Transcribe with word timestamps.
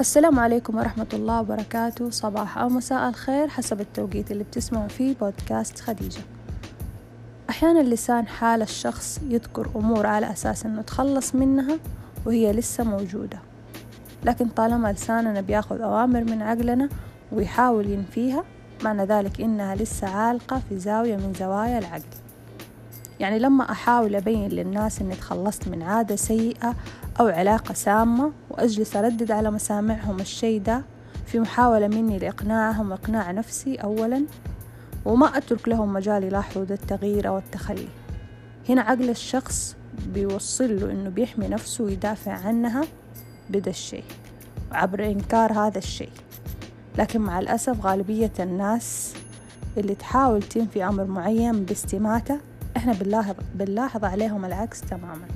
السلام 0.00 0.38
عليكم 0.38 0.76
ورحمة 0.76 1.06
الله 1.12 1.40
وبركاته. 1.40 2.10
صباح 2.10 2.58
أو 2.58 2.68
مساء 2.68 3.08
الخير 3.08 3.48
حسب 3.48 3.80
التوقيت 3.80 4.30
اللي 4.30 4.44
بتسمعوا 4.44 4.88
فيه 4.88 5.14
بودكاست 5.20 5.80
خديجة. 5.80 6.20
أحيانا 7.50 7.82
لسان 7.82 8.26
حال 8.26 8.62
الشخص 8.62 9.20
يذكر 9.28 9.68
أمور 9.76 10.06
على 10.06 10.32
أساس 10.32 10.66
أنه 10.66 10.82
تخلص 10.82 11.34
منها 11.34 11.78
وهي 12.26 12.52
لسه 12.52 12.84
موجودة. 12.84 13.38
لكن 14.24 14.48
طالما 14.48 14.92
لساننا 14.92 15.40
بياخذ 15.40 15.80
أوامر 15.80 16.24
من 16.24 16.42
عقلنا 16.42 16.88
ويحاول 17.32 17.90
ينفيها 17.90 18.44
معنى 18.84 19.04
ذلك 19.04 19.40
إنها 19.40 19.74
لسه 19.74 20.08
عالقة 20.08 20.62
في 20.68 20.78
زاوية 20.78 21.16
من 21.16 21.32
زوايا 21.38 21.78
العقل. 21.78 22.02
يعني 23.20 23.38
لما 23.38 23.70
أحاول 23.70 24.16
أبين 24.16 24.48
للناس 24.48 25.00
إني 25.00 25.14
تخلصت 25.14 25.68
من 25.68 25.82
عادة 25.82 26.16
سيئة 26.16 26.74
أو 27.20 27.26
علاقة 27.26 27.74
سامة 27.74 28.32
وأجلس 28.50 28.96
أردد 28.96 29.30
على 29.30 29.50
مسامعهم 29.50 30.20
الشي 30.20 30.58
ده 30.58 30.82
في 31.26 31.40
محاولة 31.40 31.88
مني 31.88 32.18
لإقناعهم 32.18 32.90
وإقناع 32.90 33.30
نفسي 33.30 33.74
أولا 33.74 34.24
وما 35.04 35.36
أترك 35.36 35.68
لهم 35.68 35.92
مجال 35.92 36.24
يلاحظوا 36.24 36.62
التغيير 36.62 37.28
أو 37.28 37.38
التخلي. 37.38 37.88
هنا 38.68 38.82
عقل 38.82 39.10
الشخص 39.10 39.76
بيوصل 40.14 40.80
له 40.80 40.90
إنه 40.90 41.10
بيحمي 41.10 41.48
نفسه 41.48 41.84
ويدافع 41.84 42.32
عنها 42.32 42.84
بدا 43.50 43.70
الشيء 43.70 44.04
عبر 44.72 45.04
إنكار 45.04 45.52
هذا 45.52 45.78
الشيء. 45.78 46.10
لكن 46.98 47.20
مع 47.20 47.38
الأسف 47.38 47.86
غالبية 47.86 48.32
الناس 48.40 49.14
اللي 49.78 49.94
تحاول 49.94 50.42
تنفي 50.42 50.84
أمر 50.84 51.04
معين 51.04 51.64
باستماتة 51.64 52.40
إحنا 52.78 52.92
بنلاحظ, 52.92 53.34
بنلاحظ 53.54 54.04
عليهم 54.04 54.44
العكس 54.44 54.80
تماما. 54.80 55.28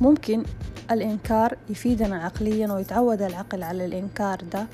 ممكن 0.00 0.42
الإنكار 0.90 1.56
يفيدنا 1.70 2.16
عقليا 2.24 2.72
ويتعود 2.72 3.22
العقل 3.22 3.62
على 3.62 3.84
الإنكار 3.84 4.38
ده 4.52 4.66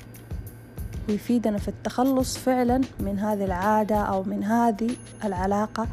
ويفيدنا 1.09 1.57
في 1.57 1.67
التخلص 1.67 2.37
فعلا 2.37 2.81
من 2.99 3.19
هذه 3.19 3.45
العادة 3.45 3.95
أو 3.95 4.23
من 4.23 4.43
هذه 4.43 4.89
العلاقة 5.23 5.87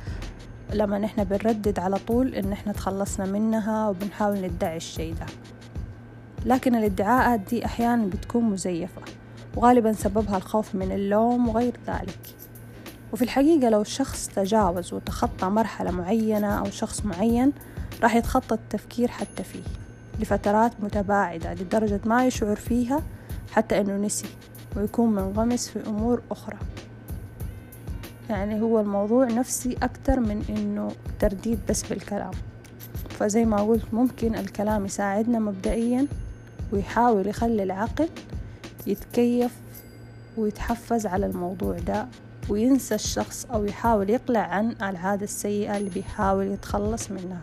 لما 0.72 0.98
نحن 0.98 1.24
بنردد 1.24 1.78
على 1.78 1.96
طول 2.08 2.34
إن 2.34 2.52
إحنا 2.52 2.72
تخلصنا 2.72 3.26
منها 3.26 3.88
وبنحاول 3.88 4.38
ندعي 4.38 4.76
الشي 4.76 5.12
ده. 5.12 5.26
لكن 6.46 6.74
الادعاءات 6.74 7.40
دي 7.40 7.64
أحيانا 7.64 8.06
بتكون 8.06 8.44
مزيفة 8.44 9.02
وغالبا 9.56 9.92
سببها 9.92 10.36
الخوف 10.36 10.74
من 10.74 10.92
اللوم 10.92 11.48
وغير 11.48 11.72
ذلك. 11.86 12.34
وفي 13.12 13.22
الحقيقة 13.22 13.68
لو 13.68 13.80
الشخص 13.82 14.28
تجاوز 14.28 14.92
وتخطى 14.92 15.46
مرحلة 15.46 15.90
معينة 15.90 16.58
أو 16.58 16.70
شخص 16.70 17.04
معين 17.04 17.52
راح 18.02 18.14
يتخطى 18.14 18.54
التفكير 18.54 19.08
حتى 19.08 19.42
فيه 19.42 19.62
لفترات 20.20 20.72
متباعدة 20.80 21.54
لدرجة 21.54 22.00
ما 22.04 22.26
يشعر 22.26 22.56
فيها 22.56 23.02
حتى 23.52 23.80
أنه 23.80 23.96
نسي 23.96 24.28
ويكون 24.76 25.10
منغمس 25.10 25.68
في 25.68 25.88
أمور 25.88 26.22
أخرى. 26.30 26.56
يعني 28.30 28.60
هو 28.60 28.80
الموضوع 28.80 29.24
نفسي 29.26 29.76
أكتر 29.82 30.20
من 30.20 30.44
إنه 30.48 30.90
ترديد 31.20 31.58
بس 31.68 31.82
بالكلام. 31.82 32.30
فزي 33.10 33.44
ما 33.44 33.62
قلت 33.62 33.94
ممكن 33.94 34.34
الكلام 34.34 34.84
يساعدنا 34.84 35.38
مبدئيا 35.38 36.06
ويحاول 36.72 37.26
يخلي 37.26 37.62
العقل 37.62 38.08
يتكيف 38.86 39.56
ويتحفز 40.36 41.06
على 41.06 41.26
الموضوع 41.26 41.78
ده 41.78 42.06
وينسى 42.50 42.94
الشخص 42.94 43.46
أو 43.52 43.64
يحاول 43.64 44.10
يقلع 44.10 44.40
عن 44.40 44.74
العادة 44.82 45.24
السيئة 45.24 45.76
اللي 45.76 45.90
بيحاول 45.90 46.46
يتخلص 46.46 47.10
منها. 47.10 47.40